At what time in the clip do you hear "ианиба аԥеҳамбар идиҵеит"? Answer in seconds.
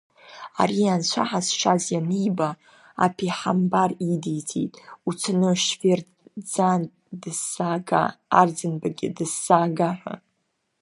1.93-4.73